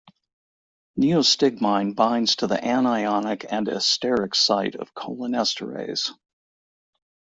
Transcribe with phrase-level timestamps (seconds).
[0.99, 6.09] Neostigmine binds to the anionic and esteric site of cholinesterase.